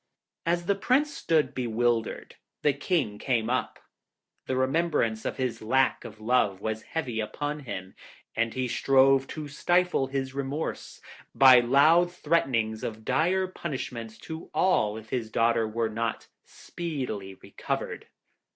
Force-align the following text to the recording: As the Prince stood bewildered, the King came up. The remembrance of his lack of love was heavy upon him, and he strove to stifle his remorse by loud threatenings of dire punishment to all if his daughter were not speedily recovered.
As 0.47 0.65
the 0.65 0.73
Prince 0.73 1.13
stood 1.13 1.53
bewildered, 1.53 2.33
the 2.63 2.73
King 2.73 3.19
came 3.19 3.51
up. 3.51 3.77
The 4.47 4.55
remembrance 4.55 5.25
of 5.25 5.37
his 5.37 5.61
lack 5.61 6.03
of 6.03 6.19
love 6.19 6.59
was 6.59 6.81
heavy 6.97 7.19
upon 7.19 7.59
him, 7.59 7.93
and 8.35 8.55
he 8.55 8.67
strove 8.67 9.27
to 9.27 9.47
stifle 9.47 10.07
his 10.07 10.33
remorse 10.33 11.01
by 11.35 11.59
loud 11.59 12.11
threatenings 12.11 12.83
of 12.83 13.05
dire 13.05 13.45
punishment 13.45 14.19
to 14.21 14.49
all 14.55 14.97
if 14.97 15.11
his 15.11 15.29
daughter 15.29 15.67
were 15.67 15.87
not 15.87 16.27
speedily 16.45 17.35
recovered. 17.35 18.07